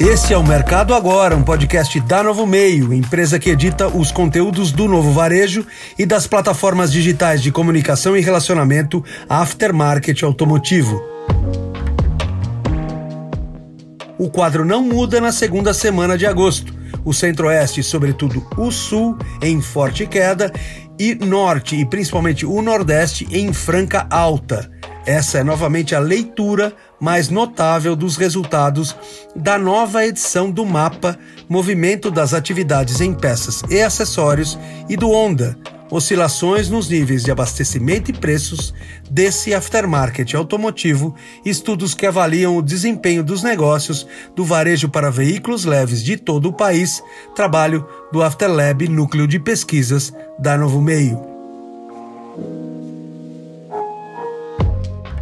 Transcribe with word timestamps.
Esse 0.00 0.32
é 0.32 0.38
o 0.38 0.42
Mercado 0.42 0.94
Agora, 0.94 1.36
um 1.36 1.42
podcast 1.42 2.00
da 2.00 2.22
Novo 2.22 2.46
Meio, 2.46 2.90
empresa 2.90 3.38
que 3.38 3.50
edita 3.50 3.86
os 3.86 4.10
conteúdos 4.10 4.72
do 4.72 4.88
novo 4.88 5.12
varejo 5.12 5.66
e 5.98 6.06
das 6.06 6.26
plataformas 6.26 6.90
digitais 6.90 7.42
de 7.42 7.52
comunicação 7.52 8.16
e 8.16 8.22
relacionamento 8.22 9.04
aftermarket 9.28 10.22
automotivo. 10.22 11.02
O 14.16 14.30
quadro 14.30 14.64
não 14.64 14.82
muda 14.82 15.20
na 15.20 15.32
segunda 15.32 15.74
semana 15.74 16.16
de 16.16 16.24
agosto. 16.24 16.74
O 17.04 17.12
Centro-Oeste, 17.12 17.82
sobretudo 17.82 18.46
o 18.56 18.70
Sul, 18.70 19.18
em 19.42 19.60
forte 19.60 20.06
queda, 20.06 20.50
e 20.98 21.14
Norte 21.14 21.76
e 21.76 21.84
principalmente 21.84 22.46
o 22.46 22.62
Nordeste 22.62 23.28
em 23.30 23.52
franca 23.52 24.06
alta. 24.08 24.70
Essa 25.04 25.38
é 25.38 25.44
novamente 25.44 25.94
a 25.94 25.98
leitura 25.98 26.74
mais 27.00 27.28
notável 27.28 27.96
dos 27.96 28.16
resultados 28.16 28.94
da 29.34 29.58
nova 29.58 30.04
edição 30.04 30.50
do 30.50 30.64
mapa 30.64 31.18
Movimento 31.48 32.10
das 32.10 32.34
Atividades 32.34 33.00
em 33.00 33.14
Peças 33.14 33.62
e 33.70 33.80
Acessórios 33.80 34.58
e 34.88 34.96
do 34.96 35.10
Onda, 35.10 35.56
oscilações 35.90 36.68
nos 36.68 36.88
níveis 36.88 37.24
de 37.24 37.30
abastecimento 37.30 38.10
e 38.10 38.14
preços 38.14 38.72
desse 39.10 39.52
aftermarket 39.52 40.34
automotivo, 40.34 41.14
estudos 41.44 41.94
que 41.94 42.06
avaliam 42.06 42.56
o 42.56 42.62
desempenho 42.62 43.24
dos 43.24 43.42
negócios 43.42 44.06
do 44.36 44.44
varejo 44.44 44.88
para 44.88 45.10
veículos 45.10 45.64
leves 45.64 46.02
de 46.02 46.16
todo 46.16 46.48
o 46.48 46.52
país, 46.52 47.02
trabalho 47.34 47.86
do 48.12 48.22
Afterlab 48.22 48.86
Núcleo 48.88 49.26
de 49.26 49.40
Pesquisas 49.40 50.12
da 50.38 50.56
Novo 50.56 50.80
Meio. 50.80 51.29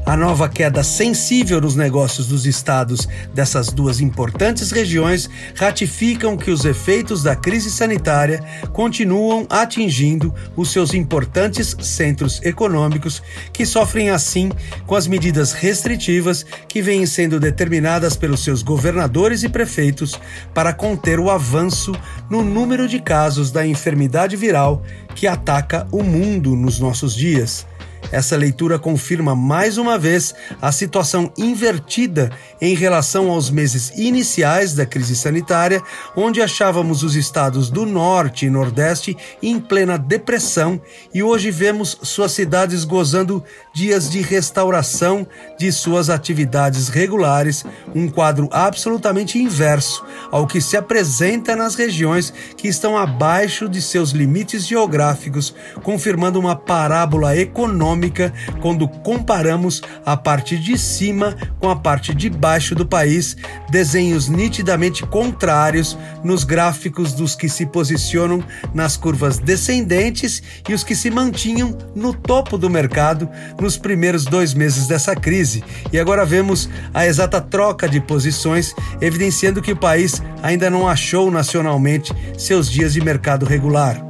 A 0.08 0.16
nova 0.16 0.48
queda 0.48 0.82
sensível 0.82 1.60
nos 1.60 1.76
negócios 1.76 2.28
dos 2.28 2.46
estados 2.46 3.06
dessas 3.34 3.68
duas 3.68 4.00
importantes 4.00 4.70
regiões 4.70 5.28
ratificam 5.54 6.34
que 6.34 6.50
os 6.50 6.64
efeitos 6.64 7.22
da 7.22 7.36
crise 7.36 7.70
sanitária 7.70 8.42
continuam 8.72 9.46
atingindo 9.50 10.34
os 10.56 10.72
seus 10.72 10.94
importantes 10.94 11.76
centros 11.82 12.40
econômicos, 12.42 13.22
que 13.52 13.66
sofrem 13.66 14.08
assim 14.08 14.50
com 14.86 14.94
as 14.94 15.06
medidas 15.06 15.52
restritivas 15.52 16.42
que 16.66 16.80
vêm 16.80 17.04
sendo 17.04 17.38
determinadas 17.38 18.16
pelos 18.16 18.42
seus 18.42 18.62
governadores 18.62 19.42
e 19.42 19.48
prefeitos 19.50 20.18
para 20.54 20.72
conter 20.72 21.20
o 21.20 21.28
avanço 21.28 21.92
no 22.30 22.42
número 22.42 22.88
de 22.88 22.98
casos 22.98 23.50
da 23.50 23.66
enfermidade 23.66 24.36
viral 24.36 24.82
que 25.14 25.26
ataca 25.26 25.86
o 25.92 26.02
mundo 26.02 26.56
nos 26.56 26.80
nossos 26.80 27.14
dias. 27.14 27.66
Essa 28.10 28.36
leitura 28.36 28.78
confirma 28.78 29.34
mais 29.34 29.76
uma 29.76 29.98
vez 29.98 30.34
a 30.62 30.72
situação 30.72 31.30
invertida 31.36 32.30
em 32.60 32.74
relação 32.74 33.30
aos 33.30 33.50
meses 33.50 33.92
iniciais 33.96 34.74
da 34.74 34.86
crise 34.86 35.14
sanitária, 35.14 35.82
onde 36.16 36.40
achávamos 36.40 37.02
os 37.02 37.14
estados 37.14 37.70
do 37.70 37.84
Norte 37.84 38.46
e 38.46 38.50
Nordeste 38.50 39.16
em 39.42 39.60
plena 39.60 39.98
depressão 39.98 40.80
e 41.12 41.22
hoje 41.22 41.50
vemos 41.50 41.98
suas 42.02 42.32
cidades 42.32 42.84
gozando 42.84 43.44
dias 43.74 44.08
de 44.08 44.22
restauração 44.22 45.26
de 45.58 45.70
suas 45.70 46.08
atividades 46.08 46.88
regulares, 46.88 47.64
um 47.94 48.08
quadro 48.08 48.48
absolutamente 48.50 49.38
inverso 49.38 50.04
ao 50.30 50.46
que 50.46 50.60
se 50.60 50.76
apresenta 50.76 51.54
nas 51.54 51.74
regiões 51.74 52.32
que 52.56 52.68
estão 52.68 52.96
abaixo 52.96 53.68
de 53.68 53.82
seus 53.82 54.10
limites 54.10 54.66
geográficos, 54.66 55.54
confirmando 55.82 56.40
uma 56.40 56.56
parábola 56.56 57.36
econômica 57.36 57.97
econômica 57.98 58.32
quando 58.60 58.88
comparamos 58.88 59.82
a 60.06 60.16
parte 60.16 60.56
de 60.56 60.78
cima 60.78 61.36
com 61.58 61.68
a 61.68 61.76
parte 61.76 62.14
de 62.14 62.30
baixo 62.30 62.74
do 62.74 62.86
país, 62.86 63.36
desenhos 63.68 64.28
nitidamente 64.28 65.04
contrários 65.04 65.98
nos 66.22 66.44
gráficos 66.44 67.12
dos 67.12 67.34
que 67.34 67.48
se 67.48 67.66
posicionam 67.66 68.42
nas 68.72 68.96
curvas 68.96 69.38
descendentes 69.38 70.42
e 70.68 70.74
os 70.74 70.84
que 70.84 70.94
se 70.94 71.10
mantinham 71.10 71.76
no 71.94 72.14
topo 72.14 72.56
do 72.56 72.70
mercado 72.70 73.28
nos 73.60 73.76
primeiros 73.76 74.24
dois 74.24 74.54
meses 74.54 74.86
dessa 74.86 75.16
crise. 75.16 75.64
E 75.92 75.98
agora 75.98 76.24
vemos 76.24 76.68
a 76.94 77.06
exata 77.06 77.40
troca 77.40 77.88
de 77.88 78.00
posições, 78.00 78.74
evidenciando 79.00 79.62
que 79.62 79.72
o 79.72 79.76
país 79.76 80.22
ainda 80.42 80.70
não 80.70 80.88
achou 80.88 81.30
nacionalmente 81.30 82.12
seus 82.36 82.70
dias 82.70 82.92
de 82.92 83.00
mercado 83.00 83.44
regular. 83.44 84.07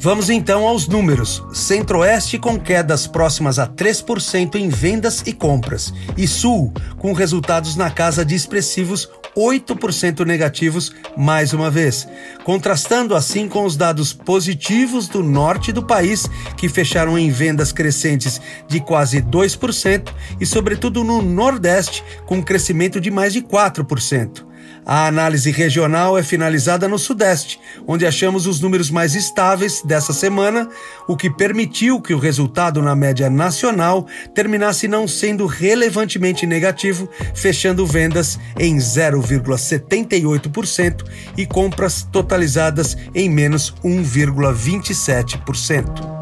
Vamos 0.00 0.30
então 0.30 0.64
aos 0.64 0.86
números. 0.86 1.42
Centro-Oeste 1.52 2.38
com 2.38 2.56
quedas 2.56 3.08
próximas 3.08 3.58
a 3.58 3.66
3% 3.66 4.54
em 4.54 4.68
vendas 4.68 5.24
e 5.26 5.32
compras, 5.32 5.92
e 6.16 6.24
Sul 6.28 6.72
com 6.98 7.12
resultados 7.12 7.74
na 7.74 7.90
casa 7.90 8.24
de 8.24 8.32
expressivos 8.32 9.10
8% 9.36 10.24
negativos 10.24 10.92
mais 11.16 11.52
uma 11.52 11.68
vez, 11.68 12.06
contrastando 12.44 13.16
assim 13.16 13.48
com 13.48 13.64
os 13.64 13.76
dados 13.76 14.12
positivos 14.12 15.08
do 15.08 15.20
norte 15.20 15.72
do 15.72 15.82
país, 15.82 16.28
que 16.56 16.68
fecharam 16.68 17.18
em 17.18 17.28
vendas 17.28 17.72
crescentes 17.72 18.40
de 18.68 18.78
quase 18.78 19.20
2%, 19.20 20.12
e 20.40 20.46
sobretudo 20.46 21.02
no 21.02 21.20
Nordeste, 21.20 22.04
com 22.24 22.40
crescimento 22.40 23.00
de 23.00 23.10
mais 23.10 23.32
de 23.32 23.42
4%. 23.42 24.47
A 24.90 25.06
análise 25.06 25.50
regional 25.50 26.16
é 26.16 26.22
finalizada 26.22 26.88
no 26.88 26.98
Sudeste, 26.98 27.60
onde 27.86 28.06
achamos 28.06 28.46
os 28.46 28.58
números 28.58 28.90
mais 28.90 29.14
estáveis 29.14 29.82
dessa 29.82 30.14
semana, 30.14 30.66
o 31.06 31.14
que 31.14 31.28
permitiu 31.28 32.00
que 32.00 32.14
o 32.14 32.18
resultado 32.18 32.80
na 32.80 32.96
média 32.96 33.28
nacional 33.28 34.06
terminasse 34.34 34.88
não 34.88 35.06
sendo 35.06 35.44
relevantemente 35.44 36.46
negativo, 36.46 37.06
fechando 37.34 37.84
vendas 37.84 38.40
em 38.58 38.78
0,78% 38.78 41.04
e 41.36 41.44
compras 41.44 42.08
totalizadas 42.10 42.96
em 43.14 43.28
menos 43.28 43.74
1,27%. 43.84 46.17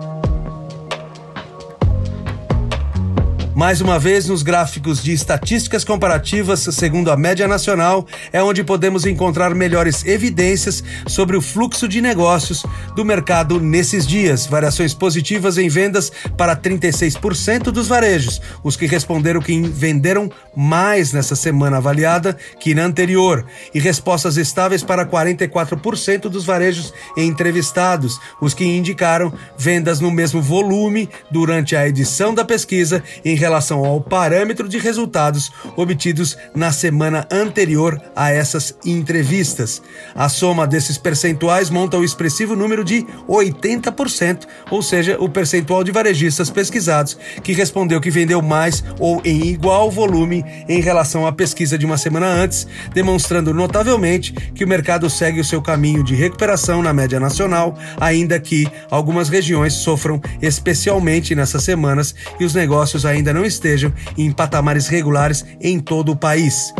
Mais 3.57 3.81
uma 3.81 3.99
vez, 3.99 4.29
nos 4.29 4.43
gráficos 4.43 5.03
de 5.03 5.15
estatísticas 5.15 5.83
comparativas, 5.83 6.61
segundo 6.73 7.11
a 7.11 7.17
média 7.17 7.49
nacional, 7.49 8.07
é 8.31 8.43
onde 8.43 8.63
podemos 8.63 9.07
encontrar 9.07 9.55
melhores 9.55 10.05
evidências 10.05 10.85
sobre 11.07 11.39
o 11.39 11.41
fluxo 11.41 11.89
de 11.89 12.03
negócios 12.03 12.67
do 12.95 13.03
mercado 13.03 13.59
nesses 13.59 14.07
dias. 14.07 14.45
Variações 14.45 14.93
positivas 14.93 15.57
em 15.57 15.71
vendas 15.71 16.13
para 16.37 16.55
36% 16.55 17.71
dos 17.71 17.89
varejos, 17.89 18.43
os 18.63 18.77
que 18.77 18.85
responderam 18.85 19.41
que 19.41 19.59
venderam 19.63 20.31
mais 20.55 21.15
nessa 21.15 21.35
semana 21.35 21.79
avaliada 21.79 22.37
que 22.61 22.75
na 22.75 22.85
anterior, 22.85 23.47
e 23.73 23.81
respostas 23.81 24.37
estáveis 24.37 24.83
para 24.83 25.07
44% 25.07 26.29
dos 26.29 26.45
varejos 26.45 26.93
entrevistados, 27.17 28.21
os 28.39 28.53
que 28.53 28.67
indicaram 28.67 29.33
vendas 29.57 29.99
no 29.99 30.11
mesmo 30.11 30.43
volume 30.43 31.09
durante 31.31 31.75
a 31.75 31.89
edição 31.89 32.35
da 32.35 32.45
pesquisa 32.45 33.03
em 33.25 33.46
relação 33.47 33.85
ao 33.85 34.01
parâmetro 34.01 34.69
de 34.69 34.77
resultados 34.77 35.53
obtidos 35.77 36.37
na 36.55 36.73
semana 36.73 37.27
anterior 37.31 38.01
a 38.15 38.33
essas 38.33 38.77
entrevistas. 38.85 39.81
A 40.15 40.29
soma 40.29 40.67
desses 40.67 40.99
percentuais 40.99 41.71
monta 41.71 41.97
o 41.97 42.05
expressivo 42.05 42.57
número 42.57 42.85
de 42.85 43.07
80%, 43.29 44.47
ou 44.69 44.83
seja, 44.83 45.17
o 45.21 45.29
percentual 45.29 45.85
de 45.85 45.93
varejistas 45.93 46.51
pesquisados 46.51 47.17
que 47.45 47.53
respondeu 47.53 48.01
que 48.01 48.11
vendeu 48.11 48.43
mais 48.43 48.83
ou 48.99 49.23
em 49.25 49.47
igual 49.47 49.91
volume 49.91 50.45
em 50.69 50.81
relação 50.81 51.25
à 51.25 51.33
pesquisa 51.33 51.79
de 51.79 51.87
uma 51.87 51.97
semana 51.97 52.27
antes, 52.27 52.67
demonstrando 52.93 53.55
notavelmente 53.55 54.33
que 54.33 54.65
o 54.65 54.69
mercado 54.69 55.09
segue 55.09 55.41
o 55.41 55.45
seu 55.45 55.63
caminho 55.63 56.03
de 56.03 56.17
recuperação 56.17 56.83
na 56.83 56.93
média 56.93 57.21
nacional, 57.21 57.79
ainda 58.01 58.41
que 58.41 58.67
algumas 58.91 59.29
regiões 59.29 59.73
sofram 59.75 60.21
especialmente 60.43 61.35
nessas 61.35 61.63
semanas 61.63 62.13
e 62.41 62.45
os 62.45 62.55
negócios 62.55 63.07
ainda 63.07 63.36
não 63.37 63.45
estejam 63.45 63.93
em 64.17 64.33
patamares 64.33 64.89
regulares 64.89 65.45
em 65.61 65.79
todo 65.79 66.13
o 66.13 66.17
país. 66.17 66.73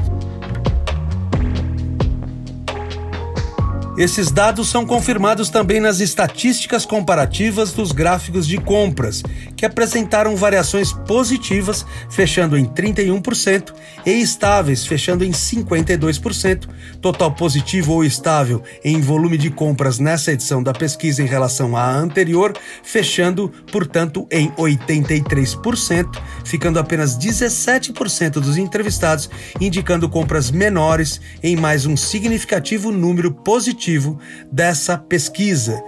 Esses 3.97 4.31
dados 4.31 4.69
são 4.69 4.85
confirmados 4.85 5.49
também 5.49 5.81
nas 5.81 6.01
estatísticas 6.01 6.85
comparativas 6.85 7.73
dos 7.73 7.93
gráficos 7.93 8.47
de 8.47 8.59
compras, 8.59 9.23
que 9.57 9.65
apresentaram 9.65 10.37
variações 10.37 10.93
positivas, 10.93 11.87
fechando 12.11 12.59
em 12.59 12.67
31%, 12.67 13.73
e 14.05 14.11
estáveis, 14.11 14.85
fechando 14.85 15.25
em 15.25 15.31
52%, 15.31 16.69
total 17.01 17.33
positivo 17.33 17.95
ou 17.95 18.05
estável 18.05 18.63
em 18.85 19.01
volume 19.01 19.39
de 19.39 19.49
compras 19.49 19.99
nessa 19.99 20.31
edição 20.31 20.63
da 20.63 20.75
pesquisa 20.75 21.23
em 21.23 21.27
relação 21.27 21.75
à 21.75 21.91
anterior, 21.91 22.53
fechando, 22.83 23.51
portanto, 23.73 24.27
em 24.31 24.51
83%, 24.51 26.21
ficando 26.45 26.79
apenas 26.79 27.17
17% 27.17 28.33
dos 28.33 28.59
entrevistados 28.59 29.31
indicando 29.59 30.07
compras 30.07 30.51
menores 30.51 31.19
em 31.43 31.57
mais 31.57 31.87
um 31.87 31.97
significativo 31.97 32.93
número 32.93 33.33
positivo 33.33 33.86
objetivo 33.87 34.19
dessa 34.51 34.99
pesquisa. 34.99 35.83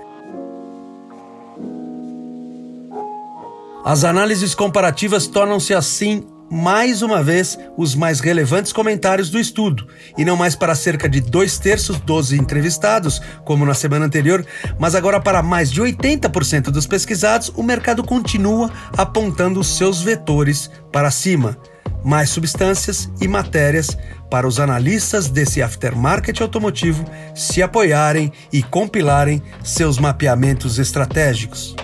As 3.85 4.05
análises 4.05 4.55
comparativas 4.55 5.27
tornam-se 5.27 5.75
assim 5.75 6.25
mais 6.51 7.03
uma 7.03 7.23
vez 7.23 7.59
os 7.77 7.95
mais 7.95 8.21
relevantes 8.21 8.73
comentários 8.73 9.29
do 9.29 9.39
estudo, 9.39 9.87
e 10.17 10.25
não 10.25 10.35
mais 10.35 10.55
para 10.55 10.75
cerca 10.75 11.07
de 11.07 11.21
dois 11.21 11.59
terços 11.59 11.99
dos 12.01 12.33
entrevistados, 12.33 13.21
como 13.45 13.67
na 13.67 13.75
semana 13.75 14.07
anterior, 14.07 14.47
mas 14.79 14.95
agora 14.95 15.21
para 15.21 15.43
mais 15.43 15.71
de 15.71 15.83
80% 15.83 16.71
dos 16.71 16.87
pesquisados, 16.87 17.53
o 17.55 17.63
mercado 17.63 18.03
continua 18.03 18.71
apontando 18.97 19.63
seus 19.63 20.01
vetores 20.01 20.71
para 20.91 21.11
cima. 21.11 21.59
Mais 22.05 22.31
substâncias 22.31 23.11
e 23.21 23.29
matérias 23.29 23.97
para 24.31 24.47
os 24.47 24.61
analistas 24.61 25.29
desse 25.29 25.63
aftermarket 25.63 26.41
automotivo 26.41 27.05
se 27.35 27.63
apoiarem 27.63 28.33
e 28.53 28.63
compilarem 28.63 29.43
seus 29.63 29.99
mapeamentos 29.99 30.79
estratégicos. 30.79 31.75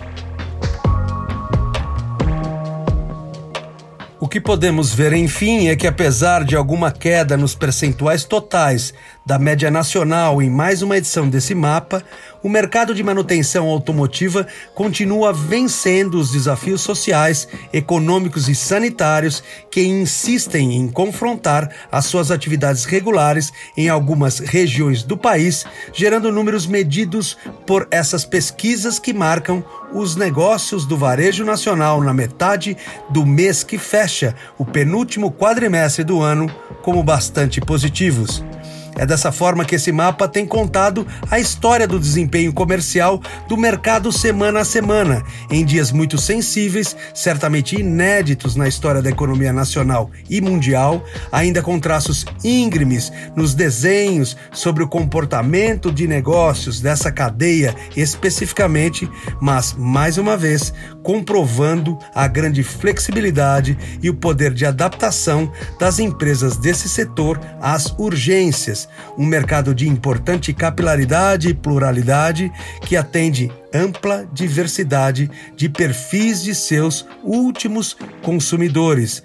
O 4.25 4.29
que 4.29 4.41
podemos 4.41 4.95
ver, 4.95 5.13
enfim, 5.13 5.69
é 5.69 5.77
que 5.77 5.87
apesar 5.87 6.45
de 6.45 6.57
alguma 6.57 6.91
queda 6.91 7.37
nos 7.37 7.55
percentuais 7.55 8.25
totais 8.25 8.95
da 9.25 9.39
média 9.39 9.71
nacional 9.71 10.43
em 10.43 10.51
mais 10.51 10.83
uma 10.83 10.99
edição 10.99 11.29
desse 11.29 11.55
mapa, 11.55 12.05
o 12.43 12.49
mercado 12.49 12.95
de 12.95 13.03
manutenção 13.03 13.69
automotiva 13.69 14.47
continua 14.75 15.33
vencendo 15.33 16.19
os 16.19 16.31
desafios 16.31 16.83
sociais, 16.83 17.49
econômicos 17.73 18.51
e 18.51 18.55
sanitários 18.55 19.43
que 19.71 19.83
insistem 19.83 20.75
em 20.77 20.89
confrontar 20.89 21.71
as 21.91 22.05
suas 22.05 22.31
atividades 22.31 22.85
regulares 22.85 23.51
em 23.77 23.89
algumas 23.89 24.41
regiões 24.41 25.03
do 25.03 25.17
país, 25.17 25.65
gerando 25.93 26.31
números 26.31 26.67
medidos 26.67 27.39
por 27.67 27.89
essas 27.91 28.27
pesquisas 28.27 28.99
que 28.99 29.15
marcam 29.15 29.65
os 29.93 30.17
negócios 30.17 30.85
do 30.85 30.99
varejo 30.99 31.45
nacional 31.45 32.03
na 32.03 32.13
metade 32.13 32.77
do 33.09 33.25
mês 33.25 33.65
que 33.65 33.79
fecha 33.79 34.35
o 34.59 34.67
penúltimo 34.67 35.33
quadrimestre 35.33 36.05
do 36.05 36.21
ano 36.21 36.47
como 36.83 37.03
bastante 37.03 37.59
positivos. 37.61 38.45
É 38.97 39.05
dessa 39.05 39.33
forma 39.33 39.65
que 39.65 39.75
esse 39.75 39.91
mapa 39.91 40.29
tem 40.29 40.47
contado 40.47 41.07
a 41.31 41.39
história 41.39 41.87
do 41.87 41.99
desempenho 41.99 42.53
comercial 42.53 43.21
do 43.49 43.57
mercado 43.57 44.13
semana 44.13 44.61
a 44.61 44.65
semana, 44.65 45.23
em 45.51 45.65
dias 45.65 45.91
muito 45.91 46.17
sensíveis, 46.19 46.97
certamente 47.13 47.79
inéditos 47.79 48.55
na 48.57 48.69
história 48.69 49.03
da 49.03 49.11
economia 49.11 49.53
nacional 49.53 50.11
e 50.29 50.41
mundial, 50.41 51.05
ainda 51.33 51.63
com 51.63 51.79
traços 51.79 52.25
íngremes 52.43 53.13
nos 53.35 53.55
desenhos 53.55 54.37
sobre 54.53 54.83
o 54.83 54.89
comportamento 54.89 55.91
de 55.91 56.07
negócios 56.07 56.81
dessa 56.81 57.11
cadeia 57.11 57.75
especificamente, 57.97 59.09
mas 59.41 59.75
mais 59.77 60.19
uma 60.19 60.37
vez 60.37 60.73
comprovando 61.03 61.99
a 62.15 62.27
grande 62.27 62.63
flexibilidade 62.63 63.77
e 64.03 64.09
o 64.09 64.15
poder 64.15 64.55
de 64.55 64.65
adaptação 64.65 65.53
das 65.79 65.99
empresas 65.99 66.57
desse 66.57 66.89
setor 66.89 67.41
às 67.61 67.95
urgências 67.99 68.84
um 69.17 69.25
mercado 69.25 69.75
de 69.75 69.89
importante 69.89 70.53
capilaridade 70.53 71.49
e 71.49 71.55
pluralidade 71.55 72.53
que 72.83 72.97
atende 72.97 73.51
ampla 73.73 74.29
diversidade 74.33 75.31
de 75.57 75.69
perfis 75.69 76.43
de 76.43 76.55
seus 76.55 77.07
últimos 77.23 77.97
consumidores 78.23 79.23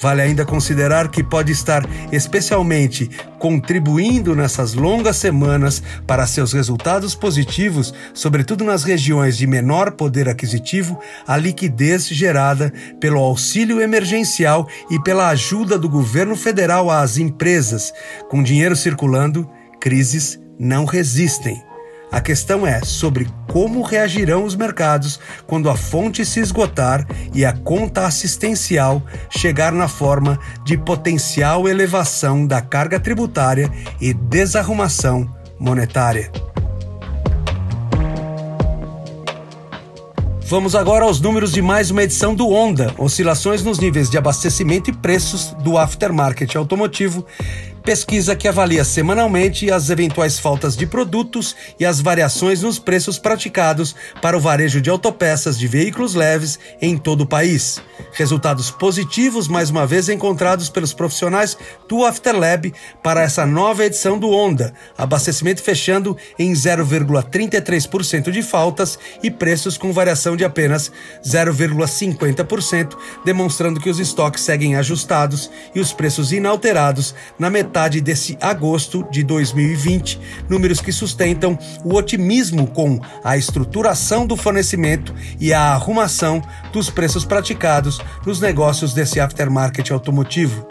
Vale 0.00 0.22
ainda 0.22 0.44
considerar 0.44 1.08
que 1.08 1.22
pode 1.22 1.52
estar 1.52 1.84
especialmente 2.12 3.10
contribuindo 3.38 4.34
nessas 4.34 4.74
longas 4.74 5.16
semanas 5.16 5.82
para 6.06 6.26
seus 6.26 6.52
resultados 6.52 7.14
positivos, 7.14 7.94
sobretudo 8.12 8.64
nas 8.64 8.84
regiões 8.84 9.36
de 9.36 9.46
menor 9.46 9.92
poder 9.92 10.28
aquisitivo, 10.28 10.98
a 11.26 11.36
liquidez 11.36 12.08
gerada 12.08 12.72
pelo 13.00 13.18
auxílio 13.18 13.80
emergencial 13.80 14.68
e 14.90 15.02
pela 15.02 15.28
ajuda 15.28 15.78
do 15.78 15.88
governo 15.88 16.36
federal 16.36 16.90
às 16.90 17.16
empresas. 17.18 17.92
Com 18.28 18.42
dinheiro 18.42 18.76
circulando, 18.76 19.48
crises 19.80 20.38
não 20.58 20.84
resistem. 20.84 21.65
A 22.10 22.20
questão 22.20 22.66
é 22.66 22.80
sobre 22.82 23.28
como 23.48 23.82
reagirão 23.82 24.44
os 24.44 24.54
mercados 24.54 25.18
quando 25.46 25.68
a 25.68 25.76
fonte 25.76 26.24
se 26.24 26.40
esgotar 26.40 27.06
e 27.34 27.44
a 27.44 27.52
conta 27.52 28.06
assistencial 28.06 29.02
chegar 29.28 29.72
na 29.72 29.88
forma 29.88 30.38
de 30.64 30.78
potencial 30.78 31.68
elevação 31.68 32.46
da 32.46 32.62
carga 32.62 33.00
tributária 33.00 33.70
e 34.00 34.14
desarrumação 34.14 35.28
monetária. 35.58 36.30
Vamos 40.48 40.76
agora 40.76 41.04
aos 41.04 41.20
números 41.20 41.50
de 41.50 41.60
mais 41.60 41.90
uma 41.90 42.04
edição 42.04 42.32
do 42.32 42.48
Honda, 42.48 42.94
oscilações 42.98 43.64
nos 43.64 43.80
níveis 43.80 44.08
de 44.08 44.16
abastecimento 44.16 44.88
e 44.88 44.92
preços 44.92 45.52
do 45.64 45.76
aftermarket 45.76 46.54
automotivo 46.54 47.26
pesquisa 47.86 48.34
que 48.34 48.48
avalia 48.48 48.84
semanalmente 48.84 49.70
as 49.70 49.90
eventuais 49.90 50.40
faltas 50.40 50.76
de 50.76 50.84
produtos 50.84 51.54
e 51.78 51.86
as 51.86 52.00
variações 52.00 52.60
nos 52.60 52.80
preços 52.80 53.16
praticados 53.16 53.94
para 54.20 54.36
o 54.36 54.40
varejo 54.40 54.80
de 54.80 54.90
autopeças 54.90 55.56
de 55.56 55.68
veículos 55.68 56.12
leves 56.12 56.58
em 56.82 56.98
todo 56.98 57.20
o 57.20 57.26
país. 57.26 57.80
Resultados 58.12 58.72
positivos, 58.72 59.46
mais 59.46 59.70
uma 59.70 59.86
vez, 59.86 60.08
encontrados 60.08 60.68
pelos 60.68 60.92
profissionais 60.92 61.56
do 61.88 62.04
Afterlab 62.04 62.74
para 63.04 63.22
essa 63.22 63.46
nova 63.46 63.84
edição 63.84 64.18
do 64.18 64.30
Honda, 64.30 64.74
abastecimento 64.98 65.62
fechando 65.62 66.16
em 66.36 66.52
0,33% 66.52 68.32
de 68.32 68.42
faltas 68.42 68.98
e 69.22 69.30
preços 69.30 69.78
com 69.78 69.92
variação 69.92 70.36
de 70.36 70.44
apenas 70.44 70.90
0,50%, 71.24 72.96
demonstrando 73.24 73.78
que 73.78 73.88
os 73.88 74.00
estoques 74.00 74.42
seguem 74.42 74.74
ajustados 74.74 75.48
e 75.72 75.78
os 75.78 75.92
preços 75.92 76.32
inalterados 76.32 77.14
na 77.38 77.48
metade 77.48 77.75
metade 77.76 78.00
desse 78.00 78.38
agosto 78.40 79.06
de 79.10 79.22
2020, 79.22 80.18
números 80.48 80.80
que 80.80 80.90
sustentam 80.90 81.58
o 81.84 81.94
otimismo 81.94 82.66
com 82.66 82.98
a 83.22 83.36
estruturação 83.36 84.26
do 84.26 84.34
fornecimento 84.34 85.14
e 85.38 85.52
a 85.52 85.74
arrumação 85.74 86.42
dos 86.72 86.88
preços 86.88 87.26
praticados 87.26 88.00
nos 88.24 88.40
negócios 88.40 88.94
desse 88.94 89.20
aftermarket 89.20 89.90
automotivo. 89.90 90.66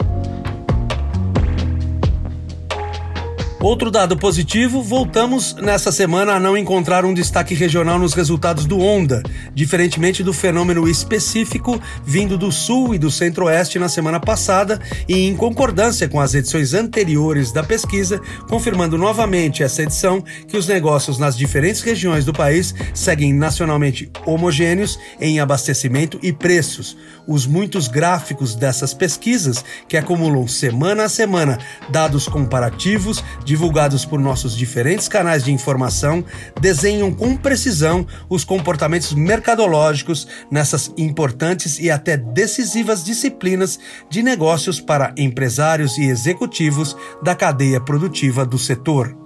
Outro 3.66 3.90
dado 3.90 4.16
positivo, 4.16 4.80
voltamos 4.80 5.56
nessa 5.56 5.90
semana 5.90 6.34
a 6.34 6.38
não 6.38 6.56
encontrar 6.56 7.04
um 7.04 7.12
destaque 7.12 7.52
regional 7.52 7.98
nos 7.98 8.14
resultados 8.14 8.64
do 8.64 8.78
Honda, 8.78 9.24
diferentemente 9.52 10.22
do 10.22 10.32
fenômeno 10.32 10.88
específico 10.88 11.82
vindo 12.04 12.38
do 12.38 12.52
Sul 12.52 12.94
e 12.94 12.98
do 12.98 13.10
Centro-Oeste 13.10 13.76
na 13.80 13.88
semana 13.88 14.20
passada 14.20 14.80
e 15.08 15.26
em 15.26 15.34
concordância 15.34 16.08
com 16.08 16.20
as 16.20 16.32
edições 16.32 16.74
anteriores 16.74 17.50
da 17.50 17.64
pesquisa, 17.64 18.20
confirmando 18.48 18.96
novamente 18.96 19.64
essa 19.64 19.82
edição 19.82 20.22
que 20.46 20.56
os 20.56 20.68
negócios 20.68 21.18
nas 21.18 21.36
diferentes 21.36 21.80
regiões 21.80 22.24
do 22.24 22.32
país 22.32 22.72
seguem 22.94 23.34
nacionalmente 23.34 24.08
homogêneos 24.24 24.96
em 25.20 25.40
abastecimento 25.40 26.20
e 26.22 26.32
preços. 26.32 26.96
Os 27.26 27.48
muitos 27.48 27.88
gráficos 27.88 28.54
dessas 28.54 28.94
pesquisas, 28.94 29.64
que 29.88 29.96
acumulam 29.96 30.46
semana 30.46 31.02
a 31.02 31.08
semana 31.08 31.58
dados 31.90 32.28
comparativos 32.28 33.24
de 33.44 33.55
divulgados 33.56 34.04
por 34.04 34.20
nossos 34.20 34.54
diferentes 34.54 35.08
canais 35.08 35.42
de 35.42 35.50
informação, 35.50 36.22
desenham 36.60 37.10
com 37.10 37.34
precisão 37.34 38.06
os 38.28 38.44
comportamentos 38.44 39.14
mercadológicos 39.14 40.28
nessas 40.50 40.92
importantes 40.98 41.78
e 41.78 41.90
até 41.90 42.18
decisivas 42.18 43.02
disciplinas 43.02 43.78
de 44.10 44.22
negócios 44.22 44.78
para 44.78 45.14
empresários 45.16 45.96
e 45.96 46.04
executivos 46.04 46.94
da 47.22 47.34
cadeia 47.34 47.80
produtiva 47.80 48.44
do 48.44 48.58
setor. 48.58 49.25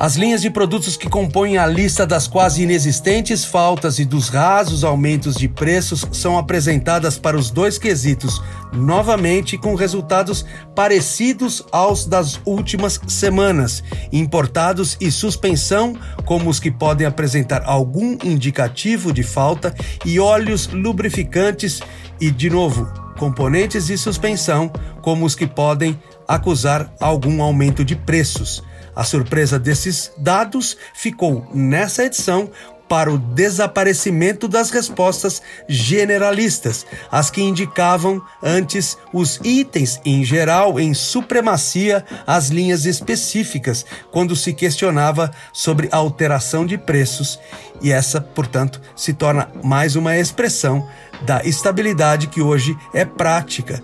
As 0.00 0.16
linhas 0.16 0.40
de 0.40 0.48
produtos 0.48 0.96
que 0.96 1.10
compõem 1.10 1.58
a 1.58 1.66
lista 1.66 2.06
das 2.06 2.26
quase 2.26 2.62
inexistentes 2.62 3.44
faltas 3.44 3.98
e 3.98 4.04
dos 4.06 4.30
rasos 4.30 4.82
aumentos 4.82 5.34
de 5.34 5.46
preços 5.46 6.06
são 6.10 6.38
apresentadas 6.38 7.18
para 7.18 7.36
os 7.36 7.50
dois 7.50 7.76
quesitos, 7.76 8.42
novamente 8.72 9.58
com 9.58 9.74
resultados 9.74 10.42
parecidos 10.74 11.62
aos 11.70 12.06
das 12.06 12.40
últimas 12.46 12.98
semanas, 13.08 13.84
importados 14.10 14.96
e 15.02 15.10
suspensão, 15.12 15.94
como 16.24 16.48
os 16.48 16.58
que 16.58 16.70
podem 16.70 17.06
apresentar 17.06 17.62
algum 17.66 18.16
indicativo 18.24 19.12
de 19.12 19.22
falta, 19.22 19.74
e 20.06 20.18
óleos 20.18 20.66
lubrificantes 20.68 21.82
e, 22.18 22.30
de 22.30 22.48
novo, 22.48 22.90
componentes 23.18 23.90
e 23.90 23.98
suspensão, 23.98 24.72
como 25.02 25.26
os 25.26 25.34
que 25.34 25.46
podem 25.46 26.00
acusar 26.26 26.90
algum 26.98 27.42
aumento 27.42 27.84
de 27.84 27.94
preços. 27.94 28.62
A 29.00 29.04
surpresa 29.04 29.58
desses 29.58 30.12
dados 30.18 30.76
ficou 30.92 31.48
nessa 31.54 32.04
edição 32.04 32.50
para 32.86 33.10
o 33.10 33.16
desaparecimento 33.16 34.46
das 34.46 34.68
respostas 34.68 35.40
generalistas, 35.66 36.84
as 37.10 37.30
que 37.30 37.40
indicavam 37.40 38.20
antes 38.42 38.98
os 39.10 39.40
itens 39.42 40.02
em 40.04 40.22
geral 40.22 40.78
em 40.78 40.92
supremacia 40.92 42.04
às 42.26 42.48
linhas 42.48 42.84
específicas, 42.84 43.86
quando 44.10 44.36
se 44.36 44.52
questionava 44.52 45.30
sobre 45.50 45.88
alteração 45.90 46.66
de 46.66 46.76
preços, 46.76 47.40
e 47.80 47.90
essa, 47.90 48.20
portanto, 48.20 48.82
se 48.94 49.14
torna 49.14 49.48
mais 49.64 49.96
uma 49.96 50.18
expressão 50.18 50.86
da 51.22 51.42
estabilidade 51.42 52.26
que 52.26 52.42
hoje 52.42 52.76
é 52.92 53.06
prática 53.06 53.82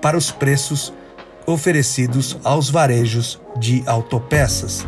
para 0.00 0.16
os 0.16 0.30
preços 0.30 0.92
oferecidos 1.46 2.38
aos 2.42 2.70
varejos 2.70 3.40
de 3.58 3.82
autopeças. 3.86 4.86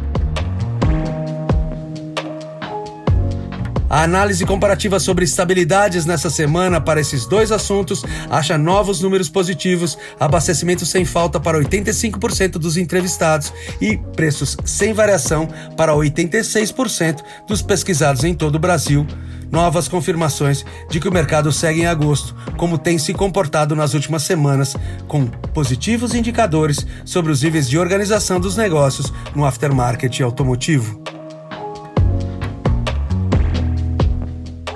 A 3.89 4.03
análise 4.03 4.45
comparativa 4.45 4.99
sobre 4.99 5.25
estabilidades 5.25 6.05
nessa 6.05 6.29
semana 6.29 6.81
para 6.81 7.01
esses 7.01 7.25
dois 7.25 7.53
assuntos 7.53 8.05
acha 8.29 8.59
novos 8.59 9.01
números 9.01 9.29
positivos, 9.29 9.97
abastecimento 10.19 10.85
sem 10.85 11.05
falta 11.05 11.39
para 11.39 11.59
85% 11.59 12.53
dos 12.59 12.77
entrevistados 12.77 13.53
e 13.81 13.97
preços 13.97 14.57
sem 14.65 14.93
variação 14.93 15.49
para 15.77 15.93
86% 15.93 17.23
dos 17.47 17.63
pesquisados 17.63 18.25
em 18.25 18.35
todo 18.35 18.57
o 18.57 18.59
Brasil. 18.61 19.07
Novas 19.51 19.89
confirmações 19.89 20.65
de 20.91 20.99
que 21.01 21.09
o 21.09 21.13
mercado 21.13 21.53
segue 21.53 21.83
em 21.83 21.87
agosto, 21.87 22.35
como 22.57 22.79
tem 22.79 22.99
se 22.99 23.15
comportado 23.15 23.77
nas 23.77 23.95
últimas 23.95 24.23
semanas, 24.23 24.77
com 25.07 25.27
positivos 25.27 26.15
indicadores 26.15 26.87
sobre 27.05 27.33
os 27.33 27.43
níveis 27.43 27.69
de 27.69 27.79
organização 27.79 28.41
dos 28.41 28.57
negócios 28.57 29.13
no 29.35 29.45
aftermarket 29.45 30.21
automotivo. 30.21 31.06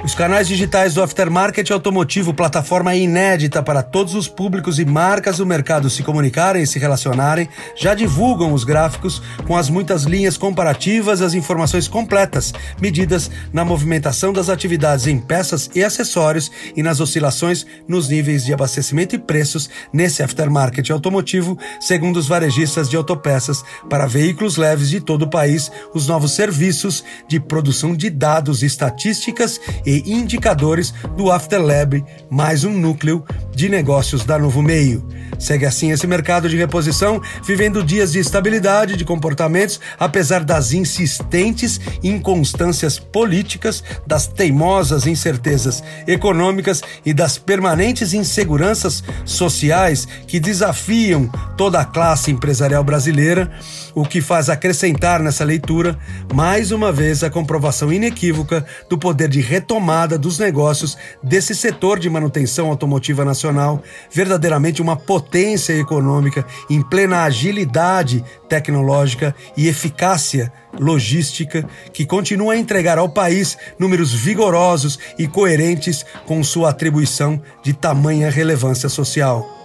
Os 0.03 0.15
canais 0.15 0.49
digitais 0.49 0.95
do 0.95 1.03
Aftermarket 1.03 1.71
Automotivo, 1.71 2.33
plataforma 2.33 2.95
inédita 2.95 3.63
para 3.63 3.83
todos 3.83 4.15
os 4.15 4.27
públicos 4.27 4.79
e 4.79 4.85
marcas 4.85 5.37
do 5.37 5.47
mercado 5.47 5.91
se 5.91 6.03
comunicarem 6.03 6.63
e 6.63 6.67
se 6.67 6.79
relacionarem, 6.79 7.47
já 7.77 7.95
divulgam 7.95 8.55
os 8.55 8.65
gráficos 8.65 9.23
com 9.47 9.55
as 9.59 9.69
muitas 9.69 10.05
linhas 10.05 10.39
comparativas, 10.39 11.21
as 11.21 11.35
informações 11.35 11.87
completas, 11.87 12.55
medidas 12.81 13.31
na 13.53 13.63
movimentação 13.63 14.33
das 14.33 14.49
atividades 14.49 15.07
em 15.07 15.19
peças 15.19 15.69
e 15.75 15.85
acessórios 15.85 16.51
e 16.75 16.83
nas 16.83 16.99
oscilações 16.99 17.67
nos 17.87 18.09
níveis 18.09 18.43
de 18.47 18.55
abastecimento 18.55 19.15
e 19.15 19.19
preços 19.19 19.69
nesse 19.93 20.23
aftermarket 20.23 20.89
automotivo, 20.91 21.59
segundo 21.79 22.17
os 22.17 22.27
varejistas 22.27 22.89
de 22.89 22.97
autopeças 22.97 23.63
para 23.91 24.07
veículos 24.07 24.57
leves 24.57 24.89
de 24.89 24.99
todo 24.99 25.23
o 25.23 25.31
país, 25.31 25.71
os 25.93 26.07
novos 26.07 26.33
serviços 26.33 27.05
de 27.29 27.39
produção 27.39 27.95
de 27.95 28.09
dados, 28.09 28.63
estatísticas 28.63 29.61
e 29.91 30.13
indicadores 30.13 30.95
do 31.17 31.33
Afterlab, 31.33 32.05
mais 32.31 32.63
um 32.63 32.71
núcleo 32.71 33.25
de 33.53 33.69
negócios 33.69 34.25
da 34.25 34.39
Novo 34.39 34.63
Meio. 34.63 35.05
Segue 35.37 35.67
assim 35.67 35.91
esse 35.91 36.07
mercado 36.07 36.49
de 36.49 36.57
reposição, 36.57 37.21
vivendo 37.45 37.83
dias 37.83 38.13
de 38.13 38.21
estabilidade 38.21 38.97
de 38.97 39.05
comportamentos, 39.05 39.81
apesar 39.99 40.45
das 40.45 40.73
insistentes 40.73 41.81
inconstâncias 42.05 42.99
políticas, 42.99 43.83
das 44.07 44.29
teimosas 44.29 45.07
incertezas 45.07 45.83
econômicas 46.07 46.83
e 47.05 47.13
das 47.13 47.37
permanentes 47.39 48.13
inseguranças 48.13 49.03
sociais 49.25 50.07
que 50.27 50.39
desafiam 50.39 51.29
toda 51.57 51.81
a 51.81 51.85
classe 51.85 52.31
empresarial 52.31 52.85
brasileira, 52.85 53.51
o 53.95 54.05
que 54.05 54.21
faz 54.21 54.49
acrescentar 54.49 55.21
nessa 55.21 55.45
leitura, 55.45 55.99
mais 56.35 56.73
uma 56.73 56.93
vez, 56.93 57.23
a 57.23 57.31
comprovação 57.31 57.93
inequívoca 57.93 58.65
do 58.89 58.99
poder 58.99 59.29
de 59.29 59.41
retomada 59.41 60.19
dos 60.19 60.39
negócios 60.39 60.97
desse 61.23 61.55
setor 61.55 61.99
de 61.99 62.09
manutenção 62.09 62.69
automotiva 62.69 63.25
nacional, 63.25 63.83
verdadeiramente 64.11 64.83
uma 64.83 64.97
potência 64.97 65.73
econômica 65.75 66.45
em 66.69 66.83
plena 66.83 67.25
agilidade 67.25 68.25
tecnológica 68.49 69.35
e 69.57 69.69
eficácia 69.69 70.53
logística 70.79 71.67
que 71.93 72.07
continua 72.07 72.55
a 72.55 72.59
entregar 72.59 72.99
ao 72.99 73.09
país 73.09 73.59
números 73.79 74.13
vigorosos 74.13 74.99
e 75.19 75.27
coerentes 75.27 76.05
com 76.27 76.43
sua 76.43 76.71
atribuição 76.71 77.41
de 77.63 77.73
tamanha 77.73 78.31
relevância 78.31 78.89
social. 78.89 79.60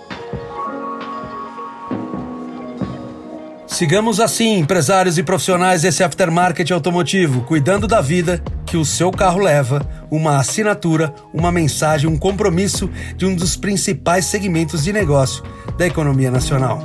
Sigamos 3.75 4.21
assim, 4.21 4.57
empresários 4.59 5.17
e 5.17 5.23
profissionais 5.23 5.81
desse 5.81 6.01
aftermarket 6.01 6.71
automotivo, 6.71 7.41
cuidando 7.41 7.89
da 7.89 7.99
vida 7.99 8.41
que 8.65 8.77
o 8.77 8.85
seu 8.85 9.11
carro 9.11 9.41
leva, 9.41 9.85
uma 10.09 10.37
assinatura, 10.37 11.13
uma 11.33 11.51
mensagem, 11.51 12.09
um 12.09 12.15
compromisso 12.15 12.89
de 13.17 13.25
um 13.25 13.35
dos 13.35 13.57
principais 13.57 14.27
segmentos 14.27 14.85
de 14.85 14.93
negócio 14.93 15.43
da 15.77 15.85
economia 15.85 16.31
nacional. 16.31 16.79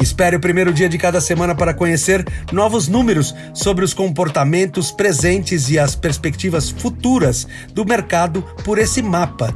Espere 0.00 0.36
o 0.36 0.40
primeiro 0.40 0.72
dia 0.72 0.88
de 0.88 0.96
cada 0.96 1.20
semana 1.20 1.54
para 1.54 1.74
conhecer 1.74 2.26
novos 2.50 2.88
números 2.88 3.34
sobre 3.52 3.84
os 3.84 3.92
comportamentos 3.92 4.90
presentes 4.90 5.68
e 5.68 5.78
as 5.78 5.94
perspectivas 5.94 6.70
futuras 6.70 7.46
do 7.74 7.84
mercado 7.84 8.42
por 8.64 8.78
esse 8.78 9.02
mapa 9.02 9.54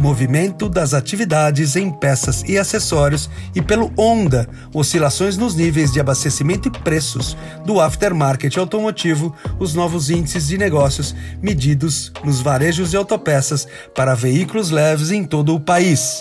movimento 0.00 0.68
das 0.68 0.94
atividades 0.94 1.76
em 1.76 1.90
peças 1.90 2.42
e 2.46 2.58
acessórios 2.58 3.28
e 3.54 3.62
pelo 3.62 3.92
ONDA, 3.96 4.48
oscilações 4.74 5.36
nos 5.36 5.54
níveis 5.54 5.92
de 5.92 6.00
abastecimento 6.00 6.68
e 6.68 6.70
preços 6.70 7.36
do 7.64 7.80
aftermarket 7.80 8.56
automotivo, 8.56 9.34
os 9.58 9.74
novos 9.74 10.10
índices 10.10 10.48
de 10.48 10.58
negócios 10.58 11.14
medidos 11.40 12.12
nos 12.24 12.40
varejos 12.40 12.90
de 12.90 12.96
autopeças 12.96 13.66
para 13.94 14.14
veículos 14.14 14.70
leves 14.70 15.10
em 15.10 15.24
todo 15.24 15.54
o 15.54 15.60
país. 15.60 16.20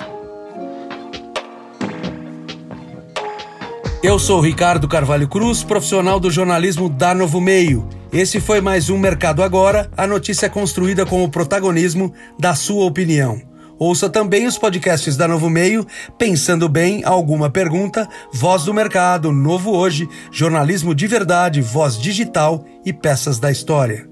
Eu 4.04 4.18
sou 4.18 4.42
Ricardo 4.42 4.88
Carvalho 4.88 5.28
Cruz, 5.28 5.64
profissional 5.64 6.20
do 6.20 6.32
jornalismo 6.32 6.90
da 6.90 7.14
Novo 7.14 7.40
Meio. 7.40 7.88
Esse 8.12 8.42
foi 8.42 8.60
mais 8.60 8.90
um 8.90 8.98
Mercado 8.98 9.44
Agora, 9.44 9.92
a 9.96 10.08
notícia 10.08 10.50
construída 10.50 11.06
com 11.06 11.24
o 11.24 11.30
protagonismo 11.30 12.12
da 12.38 12.56
sua 12.56 12.86
opinião. 12.86 13.51
Ouça 13.82 14.08
também 14.08 14.46
os 14.46 14.60
podcasts 14.60 15.18
da 15.18 15.28
Novo 15.28 15.50
Meio, 15.50 15.88
Pensando 16.16 16.70
Bem, 16.70 17.04
Alguma 17.04 17.50
Pergunta, 17.50 18.08
Voz 18.32 18.66
do 18.66 18.76
Mercado, 18.76 19.32
Novo 19.32 19.72
Hoje, 19.72 20.08
Jornalismo 20.32 20.94
de 20.94 21.08
Verdade, 21.08 21.62
Voz 21.62 22.00
Digital 22.00 22.64
e 22.86 22.94
Peças 22.94 23.40
da 23.40 23.50
História. 23.50 24.11